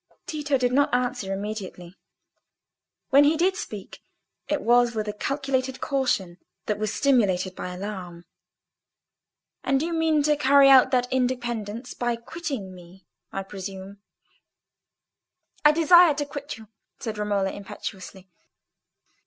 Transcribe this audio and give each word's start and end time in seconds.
Tito 0.25 0.57
did 0.57 0.73
not 0.73 0.91
answer 0.95 1.31
immediately. 1.31 1.95
When 3.11 3.23
he 3.23 3.37
did 3.37 3.55
speak 3.55 4.01
it 4.47 4.61
was 4.63 4.95
with 4.95 5.07
a 5.07 5.13
calculated 5.13 5.79
caution, 5.79 6.39
that 6.65 6.79
was 6.79 6.91
stimulated 6.91 7.55
by 7.55 7.71
alarm. 7.75 8.25
"And 9.63 9.79
you 9.83 9.93
mean 9.93 10.23
to 10.23 10.35
carry 10.37 10.69
out 10.69 10.89
that 10.89 11.13
independence 11.13 11.93
by 11.93 12.15
quitting 12.15 12.73
me, 12.73 13.05
I 13.31 13.43
presume?" 13.43 14.01
"I 15.63 15.71
desire 15.71 16.15
to 16.15 16.25
quit 16.25 16.57
you," 16.57 16.67
said 16.99 17.19
Romola, 17.19 17.51
impetuously. 17.51 18.27